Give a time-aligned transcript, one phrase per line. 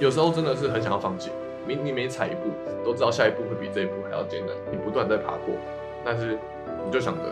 [0.00, 1.30] 有时候真的是很想要放弃，
[1.68, 2.50] 你你每踩一步
[2.82, 5.54] 都知道下一步会比这一步还要艰难，你不断在爬坡，
[6.02, 6.38] 但是
[6.86, 7.24] 你就想着，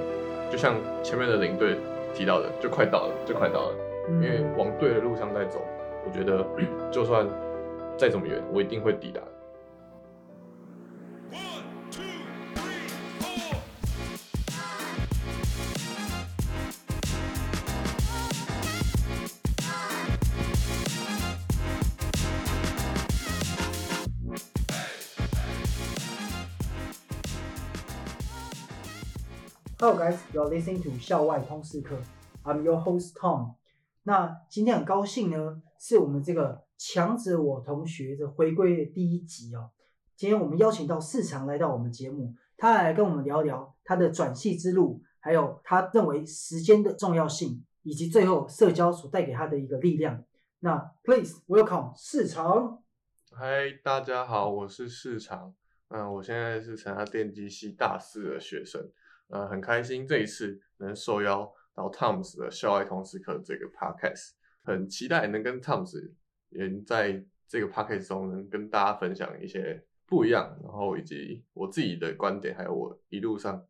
[0.50, 1.78] 就像前面的领队
[2.12, 3.74] 提到的，就快到了，就快到了，
[4.20, 5.60] 因为往对的路上在走，
[6.04, 6.44] 我觉得
[6.92, 7.26] 就算
[7.96, 9.22] 再怎么远，我一定会抵达。
[29.88, 31.96] Hello guys, you're listening to 校外通识课。
[32.44, 33.54] I'm your host Tom。
[34.02, 39.70] 那今天很高兴呢，是我们这个强者我同学的回归的第一集哦。
[40.14, 50.22] 今天我们邀请到市场来到我们节目，他来跟我们聊聊他的转系之路，还有他认为时间的重要性，以及最后社交所带给他的一个力量。
[50.58, 52.82] 那 Please welcome 市场。
[53.30, 55.54] 嗨，大家好，我是市场。
[55.88, 58.90] 嗯，我现在是成大电机系大四的学生。
[59.28, 66.12] 呃，很开心这一次能受邀到 Tom's 的校外通识课这个 podcast，很期待能跟 Tom's
[66.50, 73.64] 也在这个 podcast 中能跟大家分享一些不一样，然后以及我自己的观点，还有我一路上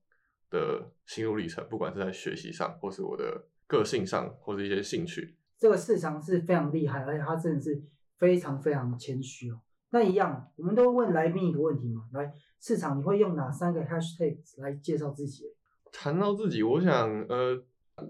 [0.51, 5.37] 的心路历程，不管是在学习上，或是我的个性上，或是一些兴趣。
[5.59, 7.83] 这个市场是非常厉害，而且他真的是
[8.17, 9.61] 非常非常谦虚哦。
[9.91, 12.33] 那一样，我们都问来宾一个问题嘛，来。
[12.61, 15.45] 市场你会用哪三个 hashtag 来介绍自己？
[15.93, 17.57] 谈到自己，我想，呃，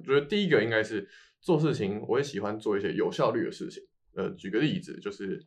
[0.02, 1.06] 觉得第一个应该是
[1.40, 3.82] 做事情，我也喜欢做一些有效率的事情。
[4.14, 5.46] 呃，举个例子，就是，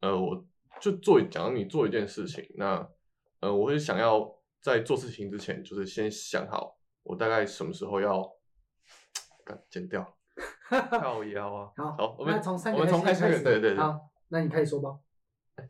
[0.00, 0.44] 呃，我
[0.80, 2.88] 就做，假如你做一件事情，那，
[3.40, 8.26] 呃，我会想要在做事情之前，就是先想好我大概什么时候要，
[9.68, 10.16] 剪掉，
[10.90, 11.70] 靠腰啊。
[11.76, 13.76] 好，我们从三个，我们从开始，对对对。
[13.76, 14.98] 好，那你开始说吧。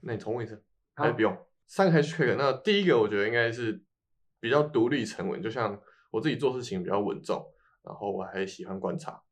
[0.02, 0.62] 那你重问一次，
[0.94, 1.36] 还是不用？
[1.66, 3.82] 三个 hashtag，那第一个我觉得应该是
[4.40, 5.78] 比较独立沉稳，就像
[6.10, 7.44] 我自己做事情比较稳重，
[7.84, 9.22] 然后我还喜欢观察。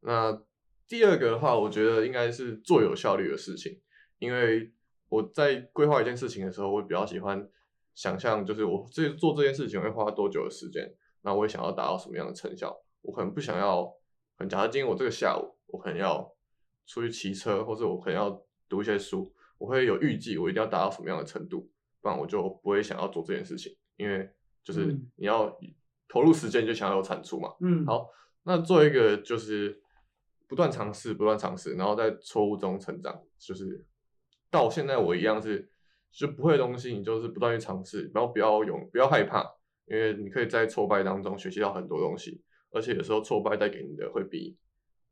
[0.00, 0.42] 那
[0.86, 3.80] 第二个的话，我觉得应该是做有效率的事情，
[4.18, 4.72] 因为
[5.08, 7.48] 我在规划一件事情的时候，我比较喜欢
[7.94, 12.76] 想象，就是我这做这件事情会花多久的时间，那我也想要达到什么样的成效。
[13.02, 13.90] 我可能不想要，
[14.36, 16.30] 很假设今天我这个下午，我可能要
[16.86, 21.70] 出去骑车，或者我可能要读一些书，我会有预计，我一定要达到什么样的程度。
[22.00, 24.30] 不然我就不会想要做这件事情，因为
[24.62, 25.52] 就是你要
[26.08, 27.52] 投入时间，就想要有产出嘛。
[27.60, 28.08] 嗯，好，
[28.44, 29.80] 那做一个就是
[30.46, 33.20] 不断尝试，不断尝试，然后在错误中成长。
[33.36, 33.84] 就是
[34.52, 35.68] 到现在我一样是，
[36.12, 39.42] 就不会的东西，你就是不断去尝试，然后不要勇，不要害怕，
[39.86, 42.40] 因为你可以在挫败当中学习到很多东西，
[42.70, 44.56] 而且有时候挫败带给你的会比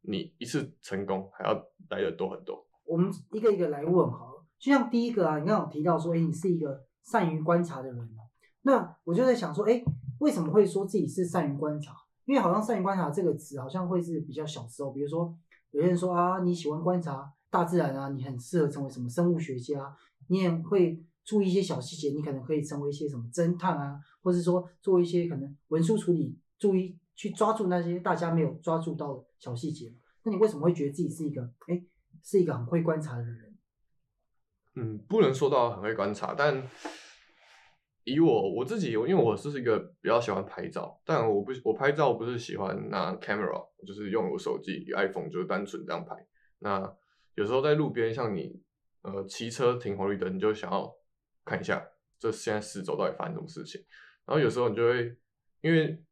[0.03, 1.55] 你一次成功还要
[1.91, 2.65] 来的多很多。
[2.85, 4.34] 我们一个一个来问好。
[4.65, 8.25] 就像第一个啊，你刚刚提到说，哎，你是一个善于观察的人哦。
[8.63, 9.85] 那我就在想说，哎，
[10.21, 11.95] 为什么会说自己是善于观察？
[12.25, 15.37] 因为好像善于观察这个词，好像会是比较小时候，比如说
[15.73, 19.95] 有些人说啊，你喜欢观察大自然啊，你很适合成为什么生物学家，
[20.29, 29.95] 你也会注意一些小细节，你可能可以成为一些什么侦探啊，或者说做一些可能文书处理，注意去抓住那些大家没有抓住到的小细节。
[30.23, 31.85] 那你为什么会觉得自己是一个，哎，
[32.23, 33.54] 是一个很会观察的人？
[34.77, 36.69] 嗯，不能说到很会观察，但
[38.03, 46.17] 以我我自己，因为我是一个比较喜欢拍照，但我不我拍照不是喜欢拿 camera，就是用我手机 iPhone 就是单纯这样拍。
[46.59, 46.93] 那
[47.37, 48.61] 有时候在路边，像你
[49.03, 50.93] 呃骑车停红绿灯，你就想要
[51.45, 51.87] 看一下
[52.19, 53.81] 这现在四周到底发生什么事情。
[54.27, 55.17] 然后有时候你就会，
[55.61, 56.03] 因为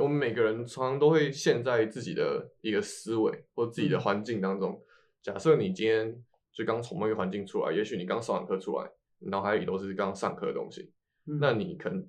[0.00, 4.82] 我们每个人常常都会陷在自己的一个思维或自己的环境当中。
[5.22, 6.24] 假设你今天。
[6.54, 8.88] 就刚从某一个环境出来，也许你刚上完课出来，
[9.18, 10.92] 脑海里都是刚上课的东西。
[11.40, 12.08] 那你可能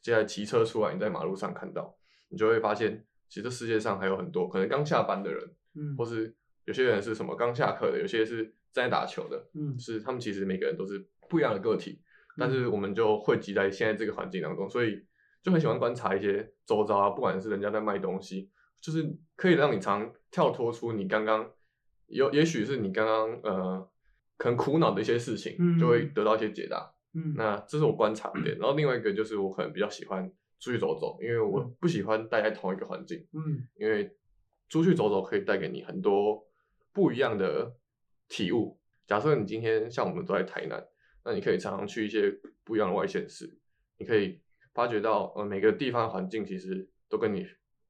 [0.00, 1.94] 现在骑车出来，你在马路上看到，
[2.30, 12.00] 你就会发现，其实这世界上还有很多可能刚下班的人，嗯，或是有些人是什么刚下课的，有些是在打球的，嗯，是他们其实每个人都是不一样的个体，
[12.38, 15.04] 但是我们就汇集在现在这个环境当中，所以
[15.42, 18.50] 就很喜欢观察一些周遭啊，不管是人家在卖东西，
[18.80, 21.50] 就是可以让你常跳脱出你刚刚。
[22.06, 23.90] 有，也许是你刚刚呃，
[24.42, 26.92] 可能苦恼的一些事情，就会得到一些解答。
[27.14, 28.58] 嗯，那这是我观察点。
[28.58, 30.28] 然后另外一个就是我可能比较喜欢
[30.58, 33.24] 出去走走，因为我不喜欢待在同一个环境。
[33.34, 34.12] 嗯，因为
[34.68, 36.44] 出去走走可以带给你很多
[36.92, 37.72] 不一样的
[38.26, 38.76] 体悟。
[39.06, 40.84] 假设你今天像我们都在台南，
[41.24, 43.56] 那你可以常常去一些不一样的外县市，
[43.96, 44.40] 你可以
[44.74, 47.46] 发觉到呃每个地方环境其实都跟你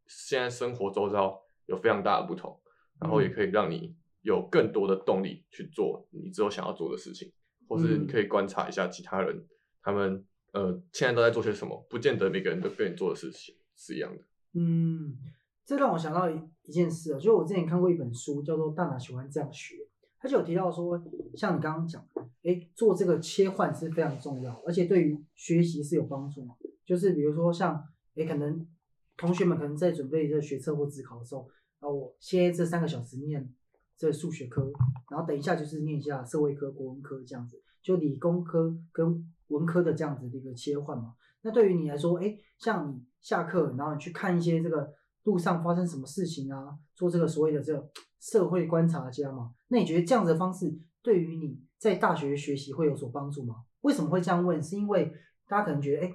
[0.07, 2.61] 现在生活周遭有非常大的不同，
[3.01, 3.97] 然后也可以让你。
[4.23, 7.33] 有更多的动力去做你之后想要做的事情，
[7.69, 9.47] 或是你可以观察一下其他人，
[9.83, 14.23] 他们呃现在都在做些什么，不见得每个人都跟你做的事情是一样的。
[14.55, 15.17] 嗯，
[15.65, 19.75] 这让我想到一一件事啊，就是我之前看过一本书，叫做《大脑喜欢这样学》，
[20.19, 21.03] 他就有提到说，
[21.35, 22.07] 像你刚刚讲，
[22.43, 26.55] 哎，做这个切换是非常重要，而且对于学习是有帮助嘛。
[26.85, 27.83] 就是比如说像，
[28.15, 28.67] 哎，可能
[29.17, 31.49] 同学们可能在准备这学测或自考的时候，
[31.81, 33.49] 啊，我先这三个小时念
[33.97, 34.71] 这数学科，
[35.11, 41.15] 然后等一下就是念一下社会科、国文科这样子，就理工科跟文科的这样子的一个切换嘛。
[41.43, 44.93] 那对于你来说，哎，像你下课，然后你去看一些这个
[45.25, 47.89] 路上发生什么事情啊，做这个所谓的这个
[48.21, 53.65] 社会观察家嘛，那你觉得这样子的方式对于你在大学学习会有所帮助吗？
[53.83, 54.63] 为什么会这样问？
[54.63, 55.13] 是因为
[55.47, 56.15] 大家可能觉得，哎。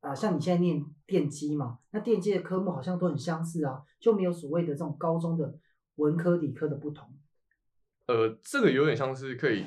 [0.00, 5.54] 啊，像你现在念电机嘛，那电机的科目好像都很相似啊，就没有所谓的这种高中的
[6.00, 7.08] 文科理科的不同。
[8.06, 9.64] 呃，这个有点像是可以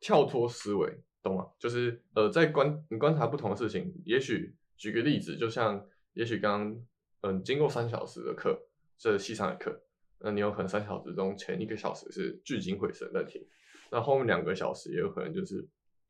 [0.00, 1.46] 跳脱思维，懂吗？
[1.58, 5.84] 就是呃，在观你观察不同的事情，也许举个例子，就像
[6.14, 6.84] 也许刚刚
[7.22, 8.58] 嗯，经过三小时的课，
[8.96, 9.82] 这系上的课，
[10.20, 13.44] 那你有可能三小时中前一个小时是聚精会神在听，
[13.90, 15.68] 那后面两个小时也有可能就是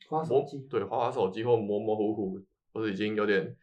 [0.09, 2.41] 花手机，对，花花手机或模模糊糊，
[2.73, 3.57] 或者已经有点。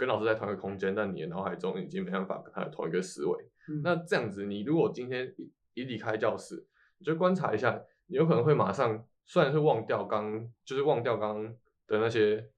[0.00, 3.44] 跟老师在同一个空间，但你的脑海中已经没办法跟他有同一个思维。
[3.82, 6.66] 那这样子，你如果今天一一离开教室，
[6.96, 11.54] 你就观察一下，你有可能会马上，虽然是忘掉刚，就是忘掉刚刚
[11.86, 12.48] 的那些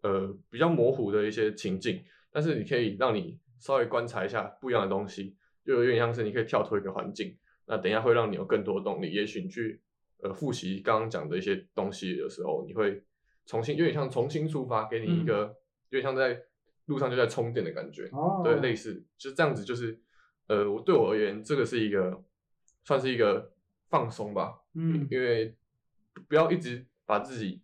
[0.00, 2.02] 呃比较模糊的一些情境，
[2.32, 5.36] 但是你可以让你稍微观察一下不一样的东西，
[5.66, 7.36] 就有点像是你可以跳脱一个环境。
[7.66, 9.12] 那等一下会让你有更多的动力。
[9.12, 9.82] 也许你去
[10.22, 13.02] 呃复习刚刚讲的一些东西的时候，你会
[13.44, 15.54] 重新有点像重新出发，给你一个
[15.90, 16.42] 有点像在。
[16.88, 18.10] 路上就在充电的感觉，
[18.42, 19.98] 对，类似就是这样子，就是
[20.46, 22.24] 呃，我对我而言，这个是一个
[22.84, 23.52] 算是一个
[23.90, 25.54] 放松吧，嗯，因为
[26.28, 27.60] 不要一直把自己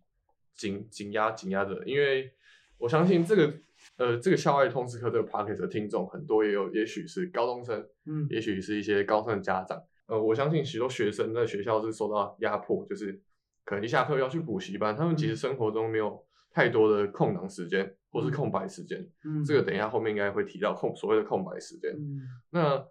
[0.55, 2.31] 紧紧压紧压着，因为
[2.77, 3.53] 我相信这个
[3.97, 13.19] 呃，这个校外通识课这个 p a c k e t 的听众很多，也有也许是高中生，嗯，也许是一些高三的家长，呃，我相信许多学生在学校是受到压迫，就是
[13.63, 17.95] 可能一下课要去补习班，他们其实生活中没有太多的空档时间。
[18.15, 21.91] 或是空白时间，嗯，这个等一下后面应该会提到空所谓的空白时间。
[21.91, 22.87] 嗯，那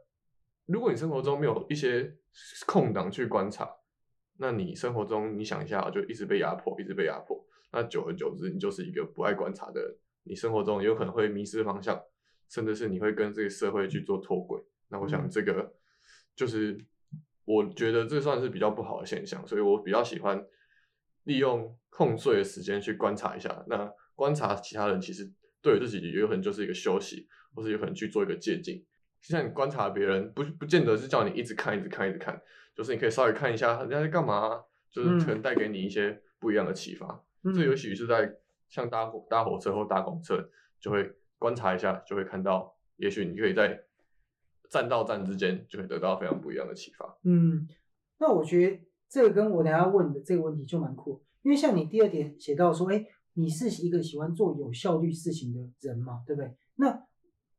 [0.66, 2.14] 如果你生活中没有一些
[2.66, 3.66] 空档去观察，
[4.36, 7.42] 那你生活中你想一下，就一直被压迫，一直被压迫，
[7.72, 9.96] 那久而久之，你就是一个不爱观察的人。
[10.24, 11.98] 你生活中有可能会迷失方向，
[12.50, 14.62] 甚至是你会跟这个社会去做脱轨。
[14.88, 15.74] 那我想这个
[16.36, 16.78] 就是
[17.46, 20.46] 我觉得这算是比较不好的现象，所以我比较喜欢
[21.22, 23.64] 利用空碎的时间去观察一下。
[23.68, 25.30] 那观察其他人，其实
[25.60, 28.80] 对自己也有可能就是一个休息，或是有可能去做一个借鉴。
[29.20, 32.40] 就像你观察别人，不不见得是叫你一直看、一直看、一直看，
[32.76, 37.24] 就是你可以稍微看一下人家在干嘛，就是可能带给你一些不一样的启发。
[37.54, 38.36] 这也许是在
[38.68, 43.82] 像搭搭火车或搭公车，就会观察一下，就会看到，也许你可以在
[44.68, 47.18] 站到站之间，就会得到非常不一样的启发。
[47.24, 47.66] 嗯，
[48.18, 53.06] 那我觉得这个跟我等下问的这个问题就蛮酷，因为像你第二点写到说，哎。
[53.34, 56.54] 你是一个喜欢做有效率事情的人嘛，对不对？
[56.76, 57.06] 那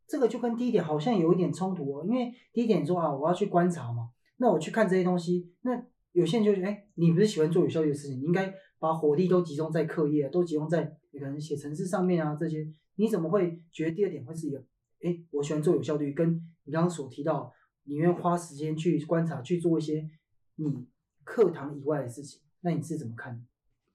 [0.08, 12.66] 这个就跟第一点好像有一点冲突哦，因为第一点说啊，我要去观察嘛，那我去看这些东西，那有些人就觉，哎，你不是喜欢做有效率的事情，你应该把火力都集中在课业，都集中在可能写程式上面啊这些，
[12.96, 14.64] 你怎么会觉得第二点会是一个，
[15.02, 17.52] 哎，我喜欢做有效率，跟你刚刚所提到，
[17.84, 20.10] 你愿花时间去观察，去做一些
[20.56, 20.88] 你
[21.24, 23.46] 课堂以外的事情，那你是怎么看？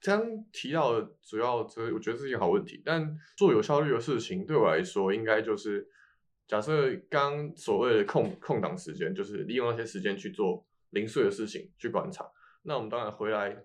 [0.03, 2.83] 刚提到的主要，这我觉得是一个好问题。
[2.85, 5.87] 但做有效率的事情，对我来说，应该就是
[6.47, 12.27] 假设刚所谓的空空档时间，就是利用那些时间去做零碎的事情，去观察。
[12.63, 13.57] 那我们当然回来，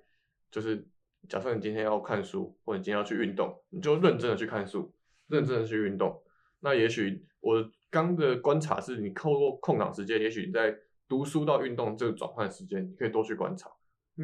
[0.51, 0.86] 就是
[1.27, 4.94] 假设你今天要看书，或者你今天要去运动，你就认真的去看书，
[5.27, 6.22] 认真的去运动。
[6.60, 10.77] 那也许我刚的观察是你透过空档时间，也许你在
[11.08, 13.70] 读书到运动这个转换时间，你可以多去观察。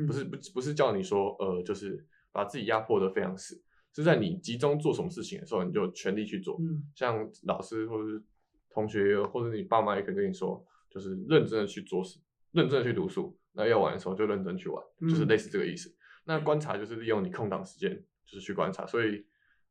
[0.07, 3.62] 不是不不是叫你说呃，就是把自己压迫的非常死，
[3.93, 6.57] 是在你集中做什么事情的时候，你就全力去做。
[6.62, 8.24] 嗯，像老师或者是
[8.69, 12.17] 同学或者你爸妈也可以跟你说，就是认真的去做事，
[12.51, 13.38] 认真的去读书。
[13.51, 15.93] 那要玩的时候就认真去玩，就是类似这个意思。
[16.24, 17.93] 那观察就是利用你空档时间，
[18.25, 18.86] 就是去观察。
[18.86, 19.25] 所以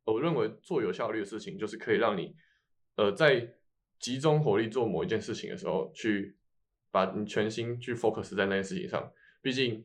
[0.05, 2.35] 我认为做有效率的事情，就是可以让你
[2.97, 3.55] 呃在
[3.97, 6.37] 集中火力做某一件事情的时候，去
[6.91, 9.11] 把你全心去 focus 在那件事情上。
[9.41, 9.83] 毕竟。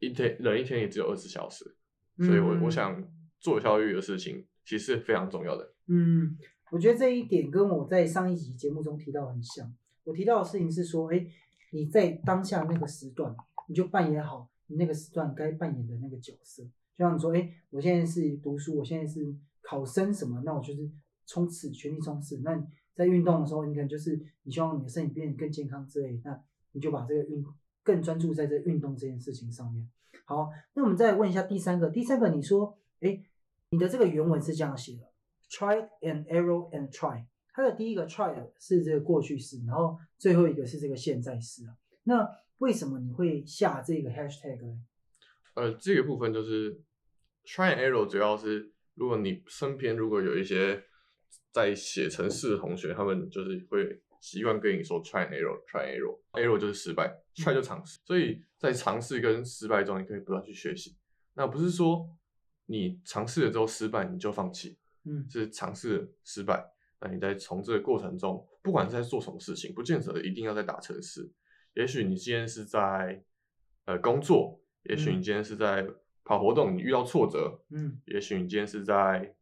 [0.00, 1.76] 一天人一天也只有二十小时，
[2.18, 3.02] 所以我我想
[3.40, 5.74] 做有效率的事情，其实是非常重要的。
[5.86, 6.36] 嗯，
[6.70, 9.74] 我觉得这一点跟我在上一集节目中提到很像。
[10.04, 11.26] 我提到的事情是说，哎，
[11.72, 13.34] 你在当下那个时段，
[13.68, 16.62] 你就扮演好你那个时段该扮演的那个角色。
[16.62, 20.90] 就像你说，哎，我现在是读书，我现在是考生什么，那我就是
[21.26, 22.38] 冲刺，全力冲刺。
[22.38, 27.44] 那在运动的时候，你可能就是你希望你的身体变得更健康之类，那你就把这个运
[27.88, 29.88] 更专注在这运动这件事情上面。
[30.26, 33.18] 好，那我们再问一下第三个，第三个你说，哎，
[33.70, 35.10] 你的这个原文是这样写的
[35.48, 37.24] ，try and error and try。
[37.54, 41.74] 它的第一个 try 是这个过去式，然后最后一个是这个现在式啊。
[42.04, 42.28] 那
[42.58, 44.84] 为什么你会下这个 hashtag 呢？
[45.54, 46.74] 呃，这个部分就是
[47.46, 50.84] try and error，主要是如果你身边如果有一些
[51.50, 57.98] 在写程式的同学，他们就是会习惯跟你说 try and error，try and error，error 就是失败，try 就尝试。
[58.04, 60.96] 所以在尝试跟失败中，你可以不断去学习。
[61.34, 62.08] 那不是说
[62.66, 66.72] 你尝试了之后失败你就放弃，嗯，是尝试失败。
[67.00, 71.30] 那你在从这个过程中，不管是在做什么事情，不见得一定要在打城市。
[71.74, 73.22] 也许你今天是在
[73.84, 75.86] 呃工作，也许你今天是在
[76.24, 79.34] 跑活动，你遇到挫折，嗯，也许你今天是在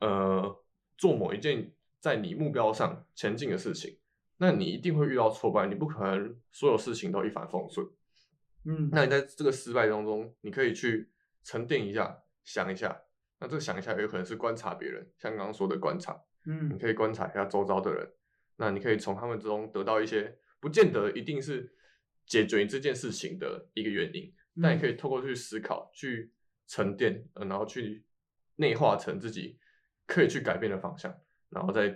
[0.00, 0.62] 呃
[0.98, 1.73] 做某一件
[2.04, 3.96] 在你目标上前进的事情，
[4.36, 7.86] 那你一定会遇到挫败，你不可能所有事情都一帆风顺。
[8.66, 11.10] 嗯，那你在这个失败当中，你可以去
[11.42, 12.94] 沉淀一下，想一下。
[13.40, 16.14] 那这个想一下，有可能是观察别人，像刚刚说的观察。
[16.44, 18.06] 嗯，你可以观察一下周遭的人，
[18.56, 21.74] 那你可以从他们之中得到一些，不见得一定是
[22.26, 24.30] 解决这件事情的一个原因，
[24.60, 26.30] 但你可以透过去思考、去
[26.66, 28.04] 沉淀，呃，然后去
[28.56, 29.58] 内化成自己
[30.04, 31.18] 可以去改变的方向，
[31.54, 31.88] 然后再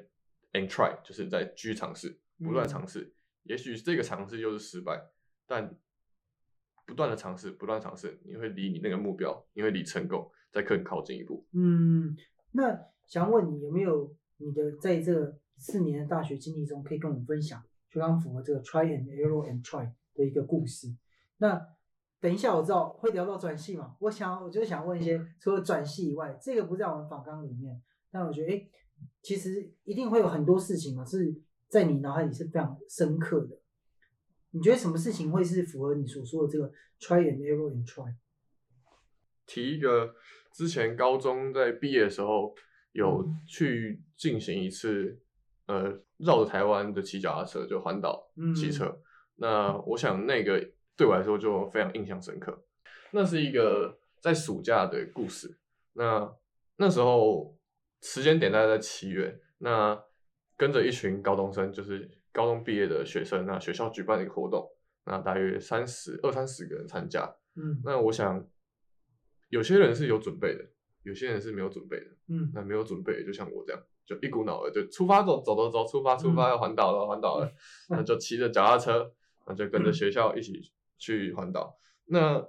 [0.52, 3.12] and try，就是在继续尝试，不断尝试，
[3.42, 4.98] 也许这个尝试就是失败，
[5.46, 5.76] 但
[6.86, 11.44] 不断的尝试，不断尝试，你会离你那个目标，你会离成功再更靠近一步。
[11.52, 12.16] 嗯，
[12.52, 14.16] 那想问你有没有？
[14.40, 17.60] 你的在这四年的大学经历中，可以跟我们分享，
[17.90, 20.86] 就刚符合这个 try and error and try 的一个故事。
[21.38, 21.60] 那
[22.20, 28.68] 等一下我知道会聊到转系嘛，我想我就想问一些，除了转系以外，这个不在我们访纲里面，但我觉得，哎，
[29.22, 31.34] 其实一定会有很多事情嘛，是
[31.68, 33.58] 在你脑海里是非常深刻的。
[34.50, 38.14] 你觉得什么事情会是符合你所说的这个 try and error and try？
[39.46, 40.14] 提一个
[40.52, 42.54] 之前高中在毕业的时候。
[42.92, 45.20] 有去进行一次，
[45.66, 49.00] 呃，绕着台湾的骑脚踏车，就环岛骑车。
[49.36, 50.58] 那我想那个
[50.96, 52.64] 对我来说就非常印象深刻。
[53.12, 55.58] 那是一个在暑假的故事。
[55.92, 56.34] 那
[56.76, 57.56] 那时候
[58.02, 59.40] 时间点大概在七月。
[59.58, 60.02] 那
[60.56, 64.68] 跟着一群高中生，就是高中毕业的学生，那学校举办的一个活动，
[65.04, 67.28] 那大约三十二三十个人参加。
[67.56, 68.48] 嗯，那我想
[69.48, 70.64] 有些人是有准备的。
[71.04, 77.50] 有些人是没有准备的，嗯，那没有准备，就像我这样，就一股脑的就出发走走走走，出发出发要环岛了，环岛了，
[77.88, 79.10] 那就骑着脚踏车，
[79.46, 80.60] 那就跟着学校一起
[80.98, 81.78] 去环岛。
[82.06, 82.44] 那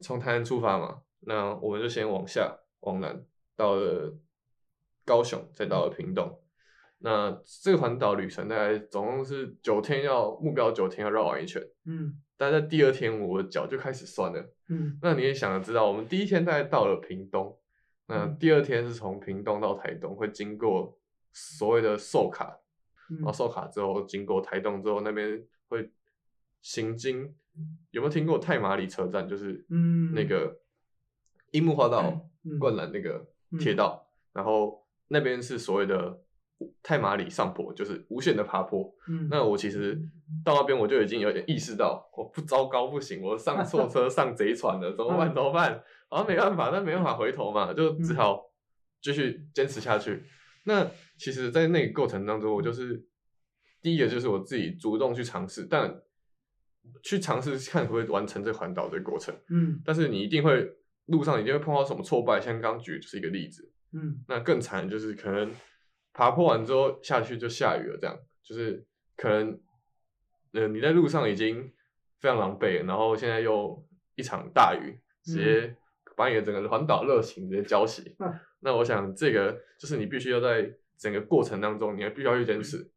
[0.00, 3.26] 从台南出发嘛，那我们就先往下往南，
[3.56, 4.16] 到了
[5.06, 6.38] 高雄，再到了屏东。
[6.98, 17.58] 那这个环岛旅程大概总共是九天，要目标九天要绕完一圈，嗯，但在第二天我的脚就开始酸了，嗯，那你也想知道，我们第一天大概到了屏东。
[18.08, 20.96] 那第二天是从屏东到台东，会经过
[21.32, 22.56] 所谓的寿卡，
[23.08, 25.90] 然后寿卡之后经过台东之后，那边会
[26.62, 27.34] 行经，
[27.90, 29.28] 有没有听过太马里车站？
[29.28, 30.14] 就是嗯。
[30.14, 30.56] 那个
[31.50, 32.28] 樱木花道
[32.60, 33.26] 灌篮那个
[33.58, 36.20] 铁道，然后那边是所谓的
[36.82, 38.92] 太马里上坡，就是无限的爬坡。
[39.08, 40.00] 嗯那我其实
[40.44, 45.34] 到那边我就已经有点意识到，我不糟糕不行，我上错车 上贼船了，怎么办？
[45.34, 45.82] 怎么办？
[46.08, 48.42] 好像没办法，但没办法回头嘛，就只好
[49.02, 50.24] 继续坚持下去。
[50.64, 53.04] 那其实，在那个过程当中，我就是
[53.82, 56.02] 第一个就是我自己主动去尝试，但
[57.02, 59.34] 去尝试看可不可以完成这环岛的过程。
[59.50, 60.68] 嗯，但是你一定会
[61.06, 63.70] 路上一定会碰到什么挫败，像刚举就是一个例子。
[63.96, 65.50] 嗯，那更惨就是可能
[66.12, 68.84] 爬坡完之后下去就下雨了，这样就是
[69.16, 69.58] 可能
[70.52, 71.72] 呃你在路上已经
[72.20, 73.82] 非常狼狈，然后现在又
[74.14, 75.76] 一场大雨，直接。
[76.16, 78.02] 把你的整个环岛热情直接浇熄。
[78.60, 82.90] 那我想这个就是你必须要在整个过程当中，你还必须要去坚持，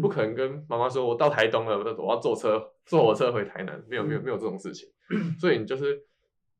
[0.00, 4.88] 不可能跟妈妈说我到台东了，我要坐车坐火车回台南，没有没有没有这种事情。
[5.40, 6.00] 所以你就是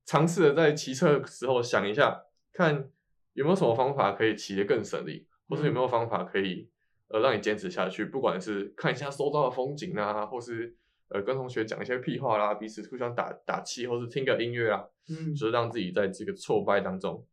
[0.04, 2.20] 尝试的在骑车的时候想一下，
[2.52, 2.90] 看
[3.32, 6.68] 有没有什么方法可以骑得更省力，或是有没有方法可以
[7.08, 10.76] 呃让你坚持下去，不管是看一下周遭的风景啊，或是。
[11.12, 17.26] 呃，跟同学讲一些屁话啦，彼此互相打打气，或是听个音乐啊，嗯，就是让自己在这个挫败当中，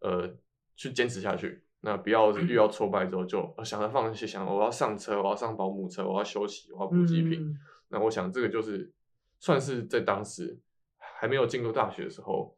[0.00, 0.30] 呃，
[0.76, 1.64] 去坚持下去。
[1.80, 7.56] 那不要遇到挫败之后就想着放弃，想我要上车，我要上保姆车，我要休息，我要补给品。
[7.88, 8.92] 那我想这个就是
[9.40, 10.60] 算是在当时
[10.98, 12.54] 还没有进入大学的时候，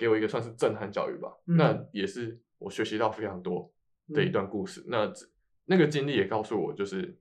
[0.00, 1.28] 给我一个算是震撼教育吧。
[1.46, 3.70] 嗯那也是我学习到非常多
[4.14, 4.82] 的一段故事。
[4.88, 5.26] 那这
[5.66, 7.20] 那个经历也告诉我，就是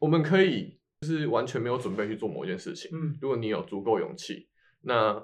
[0.00, 2.90] 我们可以就是完全没有准备去做某一件事情。
[2.94, 4.48] 嗯如果你有足够勇气，
[4.80, 5.22] 那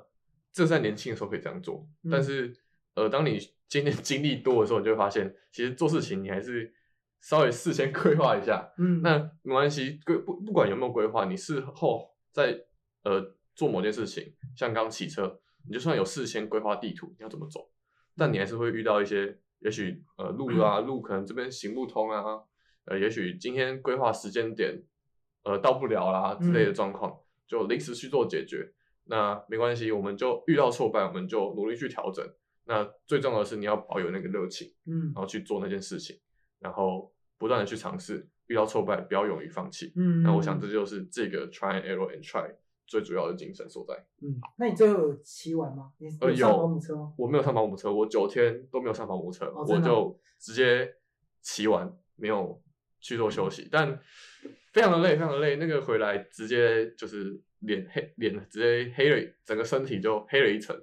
[0.53, 1.89] 这在年轻的时候可以这样做。
[2.03, 2.55] 嗯但是
[2.95, 6.71] 呃，当你今天经历多的时候，你就会发现，其实做事情你还是
[7.23, 8.71] 稍微 事先规划一下。
[8.77, 12.57] 嗯，那没关系，规不不管有没有规划，你事后在
[13.03, 17.71] 呃做某件事情，像刚骑车，你就算有事先规划地图，你要怎么走，
[18.17, 22.23] 但你还是会遇到一些，也许呃路啊路可能这边行不通啊，
[22.85, 24.83] 呃也许今天规划时间点
[25.43, 28.73] 呃到不了啦之类的状况，就临时去做解决。
[29.07, 32.27] 那没关系，我们就遇到挫败，我们就努力去调整。
[32.67, 34.73] 那最重要的是你要保有那个热情。
[34.87, 36.19] 嗯然后去做那件事情，
[36.59, 39.93] 然后不断的去尝试，遇到挫败不要勇于放弃。
[39.97, 42.51] 嗯，那我想这就是这个 try and error and try
[42.87, 43.95] 最主要的精神所在。
[44.23, 45.93] 嗯，那你最后有骑完吗？
[45.99, 47.13] 你呃上有保姆车吗？
[47.17, 50.95] 我没有上保姆车，我九天都没有上保姆车，我就直接
[51.41, 52.63] 骑完，没有
[53.01, 53.99] 去做休息，但
[54.73, 55.57] 非常的累，非常的累。
[55.57, 60.77] 那个回来直接就是脸黑，脸直接黑了，整个身体就黑了一层，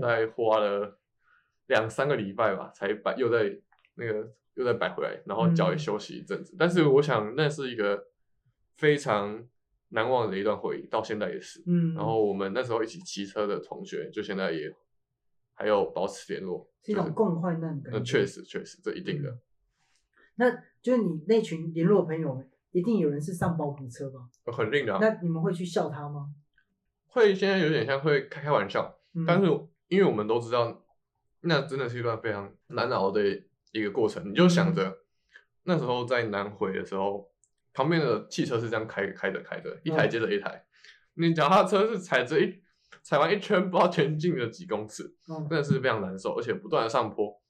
[0.00, 0.98] 大概花了
[1.66, 3.58] 两三个礼拜吧，才摆又在
[3.94, 6.54] 那个又再摆回来，然后脚也嗯休息一阵子。
[6.58, 8.06] 但是我想那是一个
[8.76, 9.46] 非常
[9.92, 11.62] 难忘的一段回忆，到现在也是。
[11.66, 14.74] 嗯，然后我们那时候一起骑车的同学，就现在也
[15.54, 17.98] 还有保持联络，就是是一种共患难的感觉。
[17.98, 19.30] 呃，确实确实，这一定的。
[19.30, 19.40] 嗯
[20.36, 24.30] 那就是你那群联络朋友，一定有人是上保姆车吧？
[24.50, 26.34] 很令人那你们会去笑他吗？
[27.08, 29.46] 会现在有点像会开开玩笑，嗯但是
[29.88, 30.82] 因为我们都知道，
[31.42, 33.22] 那真的是一段非常难熬的
[33.72, 34.30] 一个过程。
[34.30, 35.00] 你就想着
[35.64, 37.30] 那时候在南回的时候，
[37.74, 40.64] 旁边的汽车是这样开开着开着，一台接着一台，
[41.14, 42.62] 你脚踏车是踩着一
[43.02, 47.40] 踩完一圈，不知道前进了几公尺，嗯真的是非常难受，而且不断的上坡，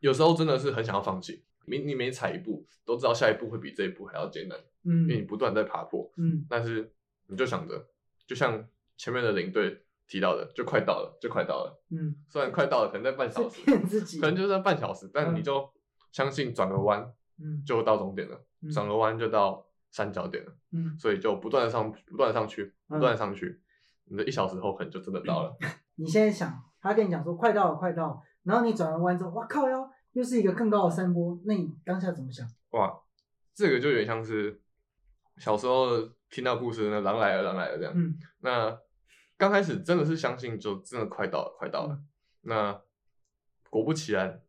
[0.00, 1.44] 有时候真的是很想要放弃。
[1.66, 6.10] 你你每踩一步，都知道下一步会比这一步还要艰难，因为你嗯不断在爬坡。
[6.16, 6.92] 嗯但是
[7.26, 7.86] 你就想着，
[8.26, 8.66] 就像
[8.96, 11.82] 前面的领队提到的，就快到了，就快到了。
[11.90, 14.26] 嗯，虽然快到了，可能在半小时，骗自己可。
[14.26, 15.70] 能就在半小时，但嗯你就
[16.10, 23.60] 相信转个弯嗯就到终点了，嗯转个弯就到三角点了，嗯，所以就不断的上，不断的上去，不嗯断的上去，
[24.04, 25.56] 你的一小时后可能就真的到了。
[25.96, 32.46] 你现在想，他跟你讲说快到了，快到了，然后你转完弯之后，哇靠哟，又是一个更高的山坡，那你当下怎么想？
[32.70, 33.00] 哇，
[33.54, 34.60] 这个就有点像是
[35.36, 37.92] 小时候听到故事，那狼来了，狼来了这样。
[37.96, 38.78] 嗯那
[39.36, 41.94] 刚开始真的是相信，就真的快到了，快到了。
[41.94, 42.06] 嗯
[42.42, 42.82] 那
[43.68, 44.42] 果不其然，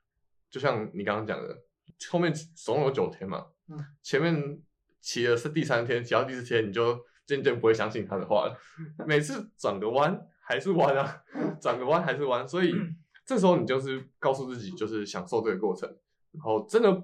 [0.49, 1.63] 就像你刚刚讲的，
[2.09, 4.61] 后面总有九天嘛，嗯前面
[5.01, 8.57] 骑的是第三天，骑到第四天，你就渐渐不会相信他的话了。
[9.05, 11.23] 每次转个弯还是弯啊，
[11.59, 12.73] 转个弯还是弯，所以
[13.25, 15.89] 这时候你就是告诉自己，就是享受这个过程，
[16.31, 17.03] 然后真的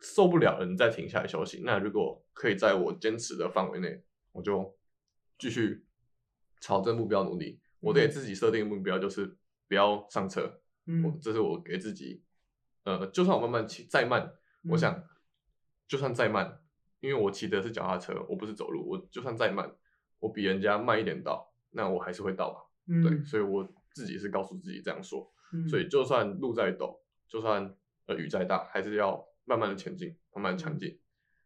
[0.00, 1.62] 受不了了，你再停下来休息。
[1.64, 4.02] 那如果可以在我坚持的范围内，
[4.32, 4.76] 我就
[5.38, 5.84] 继续
[6.60, 7.60] 朝这目标努力。
[7.80, 12.22] 我给自己设定的目标就是不要上车，我嗯这是我给自己，
[12.84, 14.32] 呃，就算我慢慢骑再慢，
[14.68, 15.04] 我嗯想
[15.88, 16.60] 就算再慢，
[17.02, 19.70] 因为我骑的是脚踏车，我不是走路，我就算再慢，
[20.20, 22.60] 我比人家慢一点到，那我还是会到嘛。
[22.86, 25.30] 嗯，对，所以我自己是告诉自己这样说。
[25.52, 30.98] 嗯所以就算路再陡，就算呃雨再大，还是要慢慢的前进，慢慢的嗯前进，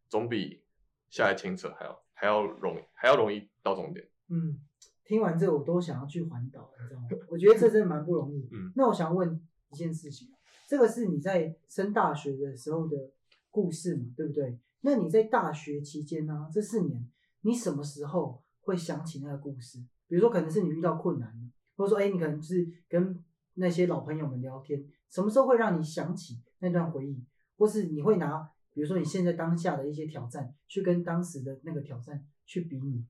[0.08, 0.62] 总比
[1.08, 4.06] 下来牵扯还要还要容易还要容易到终点。
[4.28, 4.60] 嗯，
[5.04, 7.08] 听完这个我都想要去环岛，你知道吗？
[7.28, 8.48] 我觉得这真的蛮不容易。
[8.52, 9.40] 嗯，那我想问
[9.70, 10.28] 一件事情，
[10.68, 13.10] 这个是你在升大学的时候的
[13.50, 14.58] 故事嘛，对不对？
[14.80, 17.10] 那你在大学期间呢、这四年，
[17.40, 19.78] 你什么时候会想起那个故事？
[20.06, 27.24] 比如说，可能是你遇到困难，或者说，哎，你可能是跟那些老朋友们聊天，什么时候会让你想起那段回忆？
[27.56, 33.04] 或是你会拿，比如说你现在当下的一些挑战，去跟当时的那个挑战去比拟？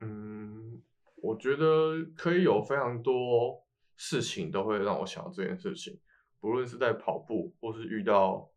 [0.00, 0.80] 嗯，
[1.16, 3.64] 我觉得可以有非常多
[3.96, 6.00] 事情都会让我想到这件事情，
[6.40, 8.50] 不论是在跑步，或是遇到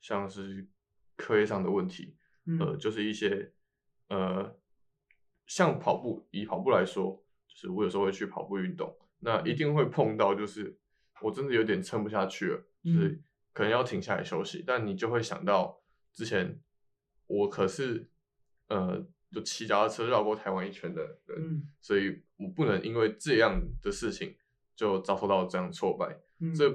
[0.00, 0.68] 像是
[1.16, 2.58] 课业上的问题，嗯。
[2.58, 3.52] 呃，就是一些
[4.08, 4.56] 呃，
[5.46, 10.78] 像跑步，以跑步来说，就是我有时候会去跑步运动，那一定会碰到，就是
[11.22, 13.22] 我真的有点撑不下去了，就是嗯。
[13.52, 15.80] 可能要停下来休息，但你就会想到
[16.12, 16.60] 之前
[17.26, 18.06] 我可是
[18.68, 19.02] 呃，
[19.32, 21.68] 就骑脚踏车绕过台湾一圈的人，嗯。
[21.80, 24.36] 所以我不能因为这样的事情
[24.74, 26.20] 就遭受到这样的挫败。
[26.38, 26.54] 嗯。
[26.54, 26.68] 这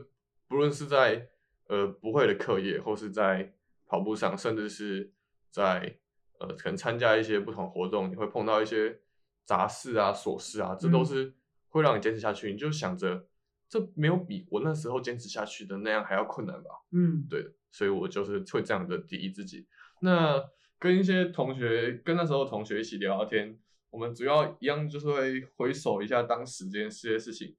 [0.48, 1.30] 不论是在
[1.68, 3.54] 呃不会的课业，或是在
[3.92, 5.12] 跑步上，甚至是
[5.50, 6.00] 在
[6.40, 9.02] 呃可能参加一些不同活动，你会碰到一些
[9.44, 11.36] 杂事啊、琐事啊，这都嗯是
[11.68, 12.50] 会让你坚持下去。
[12.54, 13.28] 你就想着，
[13.68, 16.70] 这没有比我那时候坚持下去的那样还要困难吧？
[16.94, 19.68] 嗯，对的，所以我就是会这样的砥砺自己。
[20.00, 20.42] 那
[20.80, 27.54] 跟一些同学，跟那时候同学一起聊聊天，我们主要一样就是会回首一下当时这件这些事情，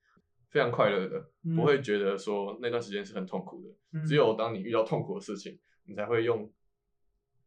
[0.49, 3.68] 非常快乐的，嗯不会觉得说那段时间是很痛苦的。
[3.92, 6.53] 嗯只有当你遇到痛苦的事情，你才会用，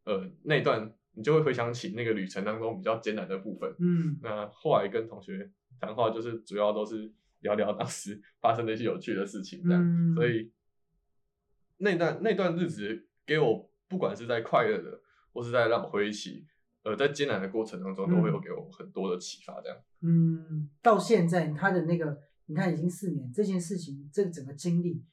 [0.04, 3.74] 呃，那段你就会回想起那个旅程当中比较艰难的部分。
[3.80, 9.82] 嗯那后来跟同学谈话，就是主要都是聊聊当时 发生的一些有趣的事情，这样。
[9.84, 10.52] 嗯所以
[11.78, 15.02] 那段那段日子给我，不管是在快乐的，
[15.34, 16.45] 或是在让我回忆起，
[16.84, 19.60] 呃，在艰难的过程当中，都会有给我很多的启发。
[19.62, 25.04] 这样，嗯，到现在他的那个，你看已经四年，这件事情这个整个经历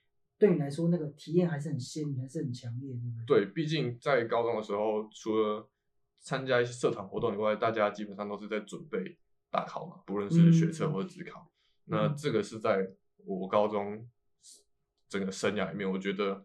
[0.42, 3.44] 对你来说，那个体验还是很鲜明，还是很强烈，对不对？
[3.44, 5.70] 对，毕竟在高中的时候，除了
[6.18, 9.16] 参加一些社团活动以外，大家基本上都是在准备
[9.52, 11.48] 大考嘛，不论是学测或者职考。
[11.84, 12.90] 那嗯这个是在
[13.24, 14.04] 我高中
[15.08, 16.44] 整个生涯里面，我觉得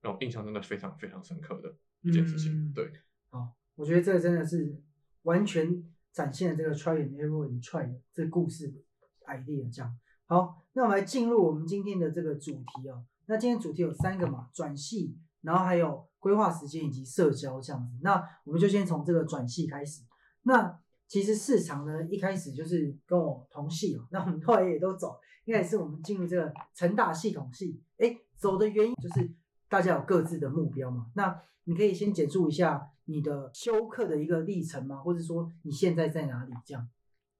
[0.00, 2.52] 让我印象真的非常非常深刻的一件事情。
[2.52, 2.90] 嗯对，
[3.30, 4.82] 好，我觉得这个真的是
[5.22, 8.82] 完全展现了这个 try and error and try 的这个故事
[9.26, 9.96] idea 这样。
[10.26, 13.06] 好，那我们来进入我们今天的这个主题哦。
[13.28, 17.98] 那今天主题有三个嘛，转系，然后还有规划时间以及社交这样子。
[18.00, 20.02] 那我们就先从这个转系开始。
[20.42, 27.82] 那其实市场呢，一开始就是跟我同系哦，那我们后来也都走，应该也是我们进入这个成大系统系。
[27.98, 29.30] 哎，走的原因就是
[29.68, 31.10] 大家有各自的目标嘛。
[31.14, 34.96] 那你可以先简述一下你的修课的一个历程吗？
[34.96, 36.52] 或者说你现在在哪里？
[36.64, 36.88] 这样。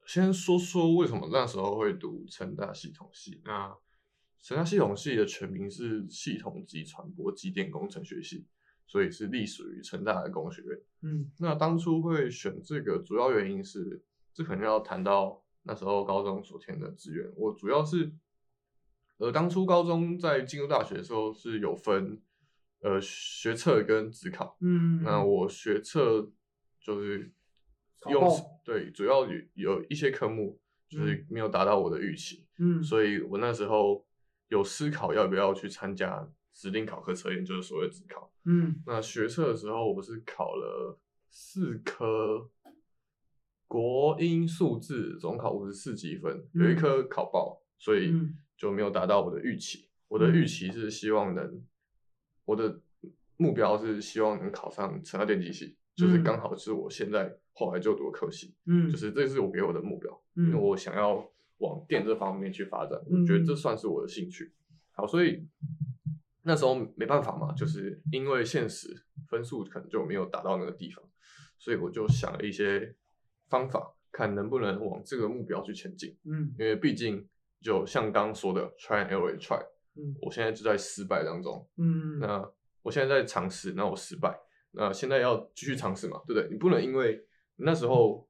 [0.04, 3.40] 先说说为什么那时候会读成大系统系。
[3.44, 3.74] 那
[4.40, 8.46] 成大系统系的全名是系统及传播机电工程学系，
[8.86, 10.78] 所以是隶属于成大的工学院。
[11.02, 17.30] 嗯那当初会选这个主要原因是，这可能要谈到那时候高中所填的志愿。
[17.36, 18.12] 我主要是，
[19.18, 22.22] 呃，当初高中在进入大学的时候是有分，
[22.80, 24.56] 呃，学测跟职考。
[24.60, 26.30] 嗯，那我学测
[26.80, 27.32] 就是
[28.08, 28.28] 用
[28.64, 34.06] 对，主要有有一些科目就是没有达到我的预期，嗯所以我那时候
[34.48, 38.32] 有思考要不要去参加指定考科测验，就是所谓的职考。
[38.44, 38.82] 嗯。
[38.86, 40.98] 那学测的时候，我是考了
[41.30, 42.50] 四科
[43.66, 46.76] 国英数字，总考五十四积分，有一嗯。
[46.76, 48.38] 科考爆，所以嗯。
[48.56, 49.88] 就没有达到我的预期。
[50.08, 51.62] 我的预期是希望能，
[52.46, 52.80] 我的
[53.36, 56.24] 目标是希望能考上成大电机系，就是嗯。
[56.24, 60.60] 刚好是我现在后来就读的科系，嗯，就是这是我给我的目标，因为嗯。
[60.60, 64.52] 我想要往电这方面去发展，我觉得这嗯算是我的兴趣。
[64.92, 65.46] 好，所以
[66.42, 71.04] 那时候没办法嘛，就是因为现实分数可能就没有达到那个地方，
[71.58, 72.94] 所以我就想了一些
[73.48, 76.16] 方法，看能不能往这个目标去前进。
[76.24, 77.28] 嗯因为毕竟
[77.60, 79.60] 就像刚刚说的，try and error and try，
[79.96, 81.68] 嗯我现在就在失败当中。
[81.76, 82.50] 嗯那
[82.82, 84.38] 我现在在尝试，那我失败，
[84.70, 86.48] 那现在要继续尝试嘛，对不对？
[86.50, 87.24] 你不能因为
[87.56, 88.26] 那时候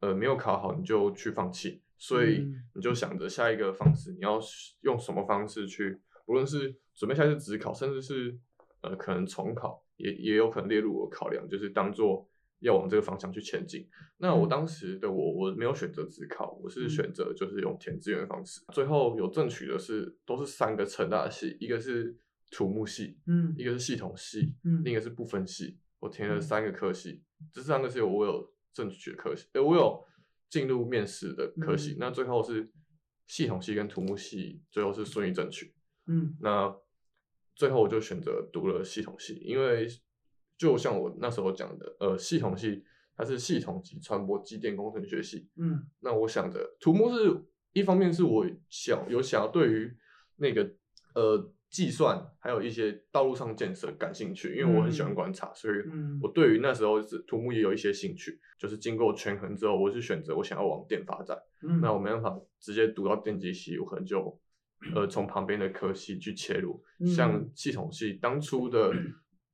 [0.00, 4.40] 呃没有考好，你就去放弃，所以嗯你就想着下一个方式，你要
[4.80, 8.36] 用什么方式去，无论是准备下一次职考，甚至是
[8.80, 13.88] 呃可能重考，也也有可能列入我考量，就是当做要往这个方向去前进。
[14.18, 18.60] 那我嗯当时的我，我没有选择职考，我是嗯选择就是用填志愿的方式。
[18.72, 22.16] 最后有争取的是都是三个成大的系，一个是
[22.50, 25.78] 土木系，嗯一个是系统系，嗯另一个是不分系。
[26.00, 30.04] 我填了嗯三个科系，这三个是我有争取的科系，呃，我有
[30.52, 31.92] 进入面试的科系。
[31.94, 32.70] 嗯那最后是
[33.26, 35.74] 系统系跟土木系，最后是顺利争取。
[36.06, 36.76] 嗯那
[37.54, 39.88] 最后我就选择读了系统系，因为
[40.58, 42.84] 就像我那时候讲的，呃，系统系
[43.16, 45.48] 它是系统及传播机电工程学系。
[45.56, 49.96] 嗯那我想着土木是一方面是我想有想要对于
[50.36, 50.70] 那个
[51.14, 58.38] 呃计算还有一些道路上建设感兴趣，因为我很喜欢嗯观察，所以嗯我对于那时候是土木也有一些兴趣。
[58.58, 61.36] 就是经过权衡之后，我是选择我想要往电发展。
[61.62, 64.38] 嗯，那我没办法直接读到电机系，我可能就
[64.94, 68.92] 呃从旁边的科系去切入，像嗯系统系当初的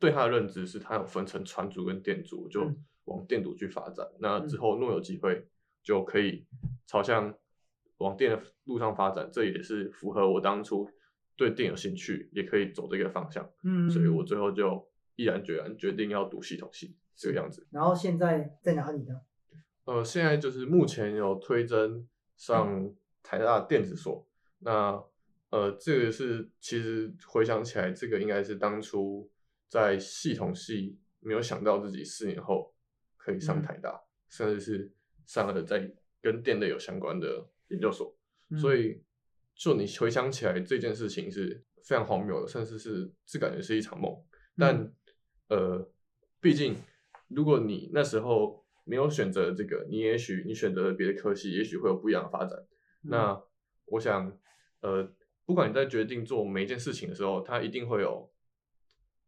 [0.01, 4.05] 对它的认知是它有分成传组跟电组，就嗯往电组去发展。
[4.19, 5.47] 那之嗯后若有机会
[5.85, 6.45] 就可以
[6.87, 7.33] 朝向
[7.99, 10.91] 往电的路上发展，这也是符合我当初
[11.39, 13.49] 对电有兴趣，也可以走这个方向。
[13.63, 17.65] 嗯，所以我最后就毅然决然决定要读系统系这个样子。
[17.71, 19.21] 然后现在在哪里呢？
[19.85, 24.27] 呃，现在就是目前有推甄上台大电子所，
[24.59, 25.01] 那
[25.51, 29.31] 呃，这个是其实回想起来，这个应该是当初
[29.69, 32.75] 在系统系没有想到自己四年后
[33.17, 34.93] 可以上嗯台大，甚至是
[35.25, 38.15] 上了在跟电类有相关的研究所，
[38.51, 39.01] 嗯所以
[39.59, 44.17] 就你回想起来这件事情是非常荒谬的，甚至是这感觉是一场梦。
[44.57, 44.91] 但
[45.49, 45.91] 呃，
[46.41, 46.77] 毕竟
[47.27, 52.57] 如果你那时候没有选择这个，你也许你选择了别的科系，也许会有不一样的发展。
[53.03, 53.43] 嗯那
[53.87, 54.39] 我想，
[54.81, 55.13] 呃，
[55.45, 58.31] 不管你在决定做每一件事情的时候，它一定会有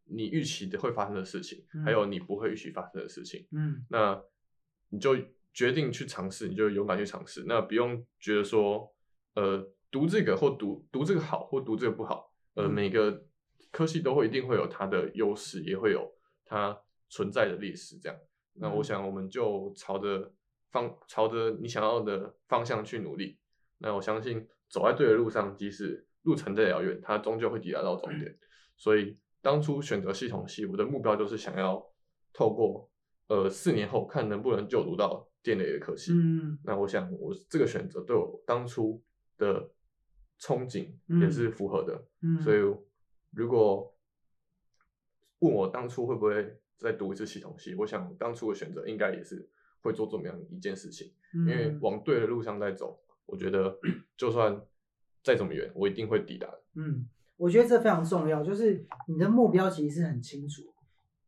[0.05, 3.47] 你预期的会发生的事情，嗯还有你不会预期发生的事情。
[3.51, 4.23] 嗯那
[4.91, 5.17] 你就
[5.53, 7.45] 决定去尝试，你就勇敢去尝试。
[7.47, 8.95] 那不用觉得说，
[9.35, 13.25] 呃，读这个或读读这个好或读这个不好，呃，嗯每个
[13.71, 16.11] 科系都会一定会有它的优势，也会有
[16.45, 17.99] 它存在的劣势。
[17.99, 18.19] 这样，
[18.55, 20.33] 那我嗯想我们就朝着
[20.71, 23.39] 方朝着你想要的方向去努力。
[23.79, 28.37] 那我相信走在对的路上，即使路程再遥远，它终究会抵达到终点。
[28.77, 31.83] 所以当初选择系统系，我的目标就是想要
[32.33, 32.89] 透过
[33.29, 36.13] 呃四年后看能不能就读到电类的科系。
[36.13, 39.03] 嗯那我想我这个选择对我当初
[39.39, 39.69] 的
[40.41, 40.89] 憧憬
[41.21, 42.03] 也是符合的。
[42.23, 42.59] 嗯，所以
[43.33, 43.95] 如果
[45.41, 49.49] 问我当初会不会再读一次系统系，我想当初的选择应该也是
[49.83, 53.79] 会做这么样一件事情，因因为往对的路上在走，我觉得
[54.17, 54.61] 就算
[55.23, 56.63] 再怎么远，我一定会抵达的。
[56.75, 60.63] 嗯，我觉得这非常重要，就是你的目标其实是很清楚。